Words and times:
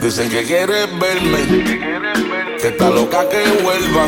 Dicen 0.00 0.28
que 0.28 0.42
quieres 0.42 0.88
verme, 0.98 1.38
que 2.60 2.68
está 2.68 2.90
loca 2.90 3.26
que 3.28 3.42
vuelva. 3.62 4.06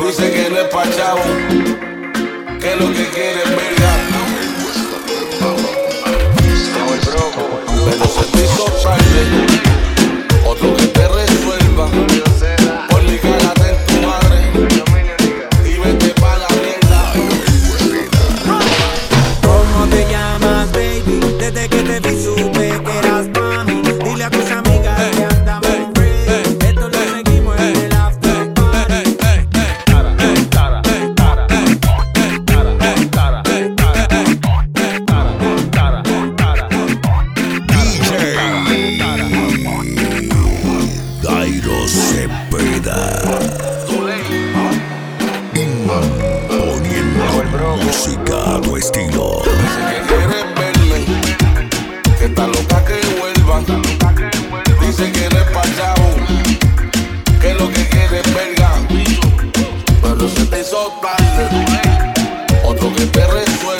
Dice 0.00 0.32
que 0.32 0.50
no 0.50 0.58
es 0.58 0.64
pachao, 0.68 1.18
que 2.58 2.76
lo 2.76 2.92
que 2.92 3.06
quiere 3.12 3.42
es 3.42 3.50
verga. 3.50 3.77
Que 52.88 53.20
vuelva. 53.20 53.60
Dice 54.80 55.12
que 55.12 55.28
no 55.28 55.38
es 55.38 55.50
pachao, 55.52 56.14
que 57.40 57.54
lo 57.54 57.68
que 57.68 57.88
quiere 57.88 58.20
es 58.20 58.34
verga. 58.34 58.70
Pero 60.02 60.28
se 60.28 60.46
te 60.46 60.60
hizo 60.60 60.92
tarde, 61.02 61.48
otro 62.64 62.94
que 62.94 63.06
te 63.06 63.26
resuelva. 63.26 63.77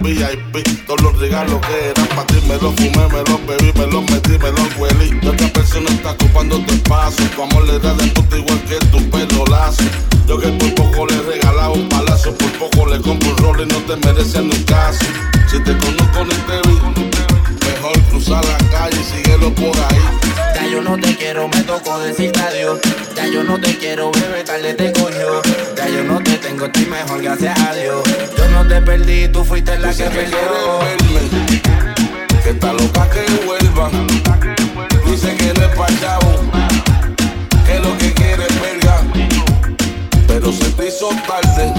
VIP, 0.00 0.86
todos 0.86 1.00
los 1.02 1.18
regalos 1.18 1.60
que 1.60 1.90
eran 1.90 2.06
para 2.08 2.26
ti 2.26 2.36
me 2.48 2.56
los 2.56 2.74
fumé, 2.74 3.06
me 3.08 3.22
los 3.30 3.46
bebí, 3.46 3.72
me 3.78 3.86
los 3.86 4.10
metí, 4.10 4.38
me 4.38 4.50
los 4.50 4.76
huelí, 4.78 5.18
y 5.22 5.26
otra 5.26 5.48
persona 5.52 5.90
está 5.90 6.12
ocupando 6.12 6.58
tu 6.60 6.74
espacio, 6.74 7.26
tu 7.36 7.42
amor 7.42 7.66
le 7.66 7.78
da 7.78 7.94
de 7.94 8.06
puta 8.08 8.38
igual 8.38 8.60
que 8.64 8.76
tu 8.86 9.10
pelo 9.10 9.44
lazo, 9.46 9.82
yo 10.26 10.38
que 10.38 10.48
por 10.48 10.74
poco 10.74 11.06
le 11.06 11.20
regalaba 11.22 11.70
un 11.70 11.88
palazo, 11.88 12.34
por 12.34 12.52
poco 12.52 12.86
le 12.86 13.00
compro 13.00 13.30
un 13.30 13.36
rol 13.38 13.60
y 13.60 13.66
no 13.66 13.78
te 13.80 13.96
mereces 14.06 14.42
ni 14.42 14.64
caso, 14.64 15.04
decirte 21.98 22.40
adiós. 22.40 22.78
Ya 23.16 23.26
yo 23.26 23.42
no 23.42 23.60
te 23.60 23.76
quiero, 23.76 24.10
bebé, 24.12 24.44
tarde 24.44 24.74
te 24.74 24.92
cogió. 24.92 25.42
Ya 25.76 25.88
yo 25.88 26.04
no 26.04 26.20
te 26.22 26.36
tengo, 26.38 26.66
estoy 26.66 26.86
mejor, 26.86 27.22
gracias 27.22 27.58
a 27.58 27.74
Dios. 27.74 28.02
Yo 28.36 28.48
no 28.48 28.66
te 28.66 28.80
perdí, 28.80 29.28
tú 29.28 29.44
fuiste 29.44 29.78
la 29.78 29.90
que 29.90 30.04
que 30.04 30.10
perdió. 30.10 30.38
verme, 30.78 32.42
que 32.42 32.50
está 32.50 32.72
loca 32.72 33.08
que 33.10 33.44
vuelva. 33.44 33.90
Dice 35.06 35.36
que 35.36 35.52
no 35.54 35.66
es 35.66 35.76
pachao, 35.76 36.20
que 37.66 37.78
lo 37.80 37.98
que 37.98 38.12
quiere 38.14 38.46
es 38.46 38.60
verga. 38.60 39.02
Pero 40.26 40.52
se 40.52 40.70
te 40.70 40.88
hizo 40.88 41.08
tarde, 41.26 41.72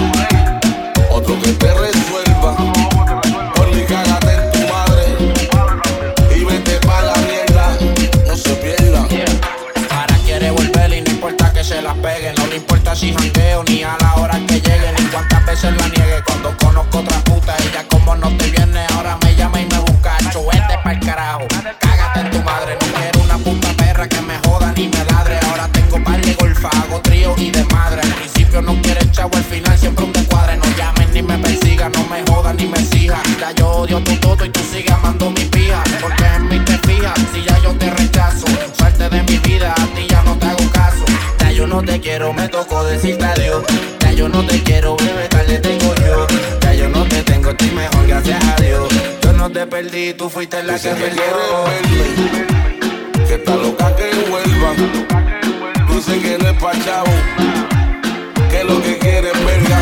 no 44.42 44.48
te 44.48 44.62
quiero, 44.62 44.96
bebé, 44.96 45.28
tarde 45.28 45.58
tengo 45.58 45.94
yo. 45.94 46.26
Ya 46.60 46.74
yo 46.74 46.88
no 46.88 47.04
te 47.04 47.22
tengo, 47.22 47.50
estoy 47.50 47.70
mejor, 47.70 48.06
gracias 48.06 48.44
a 48.44 48.56
Dios. 48.60 48.88
Yo 49.22 49.32
no 49.32 49.50
te 49.50 49.66
perdí, 49.66 50.14
tú 50.14 50.28
fuiste 50.28 50.62
la 50.62 50.78
que 50.78 50.88
Dice 50.88 50.90
que 50.90 51.10
quiere 51.10 51.32
perdió. 51.64 52.04
que 53.26 53.34
está 53.34 53.56
loca 53.56 53.96
que 53.96 54.10
vuelva. 54.30 54.72
Dice 55.94 56.18
que 56.20 56.38
no 56.38 56.48
es 56.48 56.56
pachao, 56.58 57.04
que 58.50 58.64
lo 58.64 58.82
que 58.82 58.98
quiere 58.98 59.30
es 59.30 59.44
verga. 59.46 59.78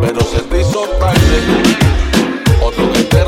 Pero 0.00 0.20
se 0.22 0.40
te 0.40 0.60
hizo 0.60 0.82
tarde, 0.98 1.40
otro 2.62 2.92
que 2.92 3.02
te 3.04 3.24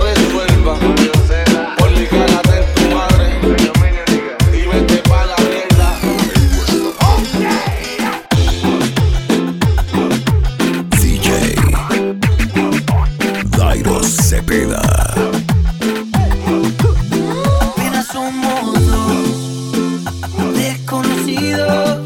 desconocidos 20.54 22.00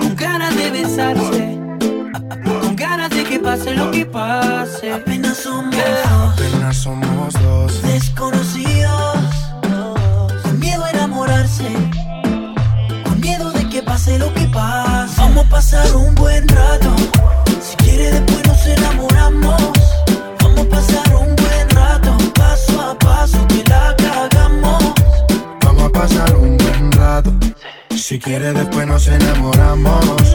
con 0.00 0.16
ganas 0.16 0.56
de 0.56 0.70
besarse, 0.70 1.58
con 2.60 2.76
ganas 2.76 3.10
de 3.10 3.24
que 3.24 3.38
pase 3.38 3.74
lo 3.74 3.90
que 3.90 4.06
pase. 4.06 4.92
Apenas 4.92 5.36
somos 5.38 5.74
dos 5.74 6.32
Apenas 6.32 6.76
somos 6.76 7.34
dos. 7.34 7.82
desconocidos 7.82 9.18
con 10.42 10.58
miedo 10.58 10.84
a 10.84 10.90
enamorarse, 10.90 11.68
con 13.04 13.20
miedo 13.20 13.50
de 13.52 13.68
que 13.68 13.82
pase 13.82 14.18
lo 14.18 14.32
que 14.34 14.46
pase. 14.46 15.14
Vamos 15.18 15.46
a 15.46 15.48
pasar 15.48 15.96
un 15.96 16.14
buen 16.14 16.46
rato. 16.48 16.94
Si 17.60 17.76
quiere 17.76 18.10
después 18.12 18.46
nos 18.46 18.66
enamoramos. 18.66 19.17
Pasar 25.98 26.36
un 26.36 26.56
buen 26.56 26.92
rato. 26.92 27.32
Si 27.96 28.20
quiere 28.20 28.52
después 28.52 28.86
nos 28.86 29.08
enamoramos. 29.08 30.27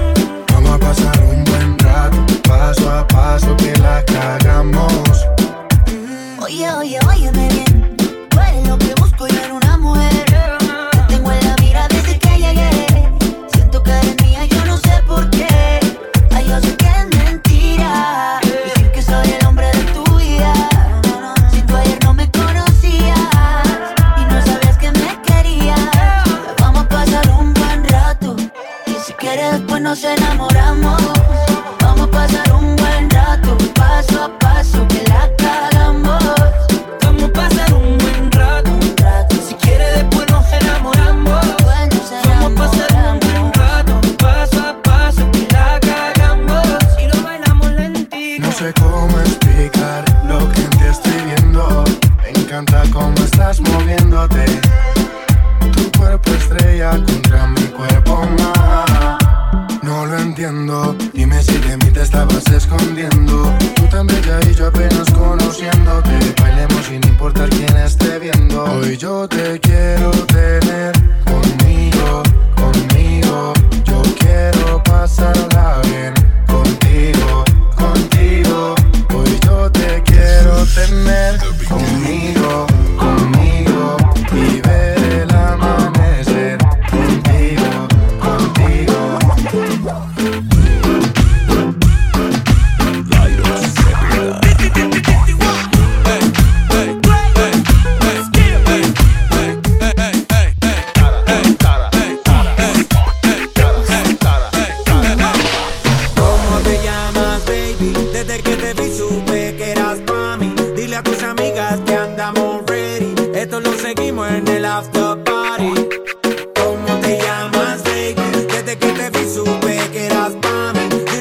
Hoy 68.65 68.97
yo 68.97 69.27
te 69.27 69.59
quiero 69.59 70.11
tener 70.27 71.02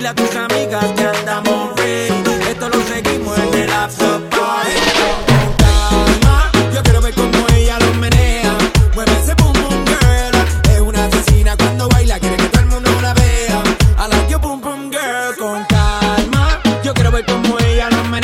A 0.04 0.14
tus 0.14 0.34
amigas 0.34 0.84
que. 0.96 2.08
Esto 2.50 2.68
lo 2.68 2.82
seguimos 2.82 3.38
en 3.38 3.54
el 3.54 3.72
after. 3.72 4.20
Con 4.30 5.54
calma, 5.56 6.50
yo 6.74 6.82
quiero 6.82 7.00
ver 7.00 7.14
cómo 7.14 7.46
ella 7.54 7.78
lo 7.78 7.94
menea. 7.94 8.52
Mueve 8.94 9.12
ese 9.22 9.34
boom 9.34 9.52
boom 9.52 9.84
girl. 9.86 10.72
Es 10.74 10.80
una 10.80 11.04
asesina 11.06 11.56
cuando 11.56 11.88
baila, 11.88 12.18
quiere 12.18 12.36
que 12.36 12.48
todo 12.48 12.62
el 12.62 12.66
mundo 12.66 12.90
la 13.00 13.14
vea. 13.14 13.62
I 13.96 14.08
like 14.08 14.28
your 14.28 14.40
boom 14.40 14.60
boom 14.60 14.90
girl. 14.90 15.36
Con 15.38 15.64
calma, 15.66 16.60
yo 16.82 16.92
quiero 16.94 17.12
ver 17.12 17.24
cómo 17.24 17.56
ella 17.60 17.88
lo 17.88 18.02
menea. 18.04 18.21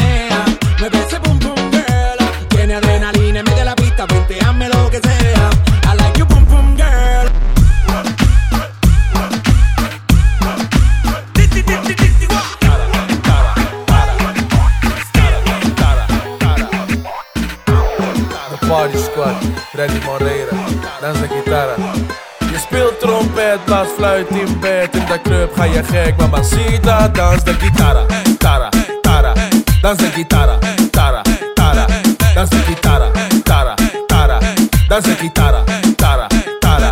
Party 18.79 18.99
Squad, 18.99 19.35
Freddy 19.73 19.99
Moreira, 20.05 20.53
dans 21.01 21.13
de 21.21 21.27
gitara. 21.27 21.75
Je 22.53 22.59
speelt 22.59 23.01
trompet, 23.01 23.59
blaast 23.65 23.91
fluit 23.97 24.31
in 24.31 24.61
bed. 24.61 24.95
In 24.95 25.07
de 25.07 25.19
club 25.23 25.51
ga 25.57 25.65
je 25.65 25.83
gek, 25.83 26.17
mamacita, 26.17 27.09
dans 27.09 27.43
de 27.45 27.55
gitara. 27.61 28.07
Tara, 28.39 28.69
tara, 29.03 29.33
dans 29.83 29.97
de 29.97 30.11
gitara. 30.15 30.59
Tara, 30.91 31.23
tara, 31.55 31.87
dans 32.35 32.49
de 32.49 32.57
gitara. 32.67 33.11
Tara, 33.43 33.75
tara, 34.07 34.39
dans 34.89 35.03
de 35.03 35.15
gitara. 35.17 35.65
Tara, 35.97 36.27
tara. 36.61 36.91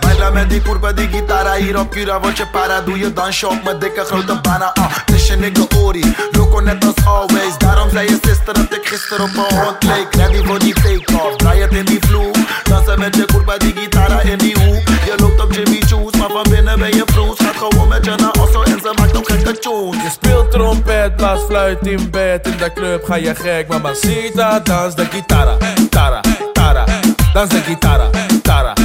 Baila 0.00 0.30
met 0.30 0.50
die 0.50 0.60
kurba 0.60 0.92
die 0.92 1.08
gitara 1.08 1.54
hier 1.54 1.78
op 1.78 1.90
Cura 1.90 2.20
Word 2.20 2.36
je 2.36 2.46
para, 2.46 2.80
doe 2.80 2.98
je 2.98 3.12
dansje 3.12 3.48
op 3.48 3.64
mijn 3.64 3.78
dikke 3.78 4.04
grote 4.04 4.40
bana 4.40 4.72
is 5.11 5.11
je 5.32 5.38
nigga 5.38 5.66
Ori, 5.78 6.14
loco 6.30 6.60
net 6.60 6.84
als 6.84 7.04
always. 7.04 7.58
Daarom 7.58 7.90
zei 7.90 8.08
je 8.08 8.18
sister 8.22 8.54
dat 8.54 8.72
ik 8.72 8.86
gisteren 8.86 9.24
op 9.24 9.30
een 9.36 9.58
hond 9.58 9.82
leek 9.82 10.14
Ready 10.14 10.44
voor 10.46 10.58
die 10.58 10.74
take-off, 10.74 11.36
draai 11.36 11.60
het 11.60 11.72
in 11.72 11.84
die 11.84 11.98
vloer. 12.00 12.36
Dansen 12.62 12.98
met 12.98 13.16
je 13.16 13.24
kurba 13.24 13.56
die 13.56 13.74
gitara 13.76 14.20
in 14.20 14.38
die 14.38 14.56
hoek. 14.58 14.88
Je 14.88 15.14
loopt 15.16 15.40
op 15.40 15.52
Jimmy 15.52 15.80
Choo's, 15.80 16.16
maar 16.18 16.30
van 16.30 16.46
binnen 16.50 16.78
ben 16.78 16.94
je 16.96 17.02
vroes. 17.06 17.38
Gaat 17.38 17.56
gewoon 17.56 17.88
met 17.88 18.04
je 18.04 18.14
naar 18.16 18.30
Osso 18.40 18.62
en 18.62 18.80
ze 18.80 18.92
maakt 18.98 19.16
ook 19.16 19.28
gekke 19.30 19.58
tunes. 19.58 20.02
Je 20.02 20.10
speelt 20.12 20.50
trompet, 20.50 21.16
blaast 21.16 21.44
fluit 21.44 21.86
in 21.86 22.10
bed. 22.10 22.46
In 22.46 22.56
de 22.56 22.72
club 22.74 23.04
ga 23.04 23.14
je 23.14 23.34
gek, 23.34 23.68
mamacita, 23.68 24.60
dans 24.60 24.94
de 24.94 25.04
gitara. 25.04 25.56
Tara, 25.90 26.20
tara, 26.52 26.84
dans 27.32 27.48
de 27.48 27.60
gitara. 27.60 28.10
Tara, 28.42 28.72
tara, 28.72 28.81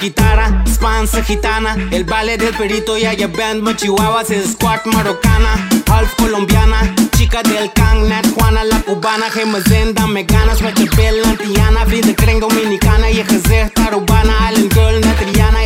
Gitara, 0.00 0.64
spansa 0.66 1.22
gitana 1.22 1.76
El 1.90 2.04
baile 2.04 2.38
del 2.38 2.54
perito 2.54 2.96
y 2.96 3.04
ella 3.04 3.28
band 3.28 3.62
met 3.62 3.76
chihuahuas 3.76 4.30
Es 4.30 4.52
squad 4.52 4.80
marocana, 4.86 5.68
half 5.90 6.14
colombiana 6.16 6.94
Chica 7.16 7.42
del 7.42 7.70
can, 7.74 8.08
net 8.08 8.26
Juana 8.34 8.64
la 8.64 8.80
cubana 8.80 9.28
Gemen 9.30 9.62
zin, 9.68 9.94
dan 9.94 10.12
me 10.12 10.24
ganas 10.24 10.60
bil 10.62 11.24
Antiana 11.24 11.84
Vrienden 11.84 12.14
kring 12.14 12.40
dominicana 12.40 13.10
Je 13.10 13.24
gezicht 13.24 13.78
Arubana 13.78 14.50
Island 14.50 14.72
girl, 14.72 15.00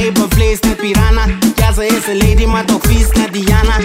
Even 0.01 0.29
vlees, 0.31 0.61
net 0.63 0.79
piranha 0.79 1.27
Ja 1.57 1.73
ze 1.73 1.87
is 1.87 2.07
een 2.09 2.17
lady, 2.17 2.47
net 2.47 3.33
Diana 3.33 3.79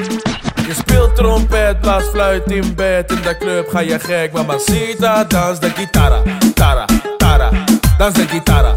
Je 0.67 0.73
speelt 0.73 1.15
trompet, 1.15 1.81
blaast 1.81 2.09
fluit 2.09 2.51
in 2.51 2.75
bed. 2.75 3.11
In 3.11 3.21
de 3.21 3.37
club 3.37 3.69
ga 3.69 3.79
je 3.79 3.99
gek, 3.99 4.31
mamacita, 4.31 5.23
dans 5.23 5.59
de 5.59 5.69
gitara. 5.69 6.21
Tara, 6.53 6.85
tara, 7.17 7.49
dans 7.97 8.13
de 8.13 8.27
gitara. 8.27 8.75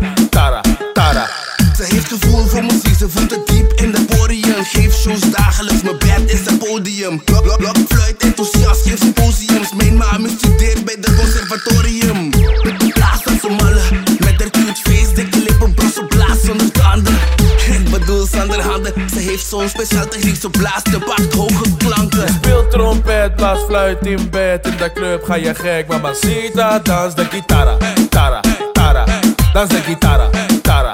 Ze 1.82 1.94
heeft 1.94 2.08
gevoel 2.08 2.46
voor 2.46 2.62
muziek, 2.62 2.94
ze 2.98 3.08
voelt 3.08 3.30
het 3.30 3.46
diep 3.46 3.72
in 3.72 3.92
de 3.92 4.04
podium. 4.04 4.64
Geef 4.64 4.94
shows 4.94 5.20
dagelijks, 5.20 5.82
mijn 5.82 5.98
bed 5.98 6.32
is 6.32 6.46
een 6.46 6.58
podium. 6.58 7.24
Blok, 7.24 7.56
blok, 7.56 7.76
fluit, 7.88 8.22
enthousiast, 8.22 8.82
geef 8.82 8.98
symposiums. 8.98 9.72
Mijn 9.74 9.96
mama 9.96 10.28
studeert 10.28 10.84
bij 10.84 10.96
de 11.00 11.14
conservatorium. 11.14 12.30
Blaas 12.92 13.24
als 13.24 13.42
een 13.42 13.54
malle, 13.56 13.80
met 14.18 14.40
haar 14.40 14.50
cute 14.50 14.80
face, 14.82 15.12
dikke 15.14 15.38
lippen, 15.38 15.74
brosse 15.74 16.04
blaas 16.04 16.40
zonder 16.44 16.70
tanden. 16.70 17.18
Ik 17.66 17.90
bedoel 17.90 18.26
zonder 18.26 18.60
handen, 18.60 18.92
ze 19.12 19.18
heeft 19.18 19.46
zo'n 19.46 19.68
speciaal 19.68 20.08
techniek, 20.08 20.36
ze 20.40 20.50
blaast, 20.50 20.88
ze 20.90 20.98
pakt 20.98 21.34
hoge 21.34 21.76
klanken. 21.76 22.28
Speelt 22.28 22.70
trompet, 22.70 23.36
blaast 23.36 23.64
fluit 23.64 24.06
in 24.06 24.30
bed. 24.30 24.66
In 24.66 24.76
de 24.76 24.92
club 24.94 25.24
ga 25.24 25.34
je 25.34 25.54
gek, 25.54 25.86
mamacita, 25.86 26.78
dans 26.78 27.14
de 27.14 27.24
gitara. 27.24 27.76
Tara, 28.08 28.40
tara, 28.72 29.04
dans 29.52 29.68
de 29.68 29.80
gitara. 29.82 30.30
Tara, 30.62 30.92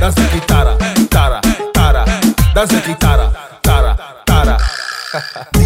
de 0.00 0.28
gitara. 0.28 0.76
Tara, 1.10 1.40
tara, 1.72 2.04
dans 2.54 2.66
de 2.66 2.80
gitara. 2.82 3.32
Tara, 3.62 3.96
tara. 4.24 4.56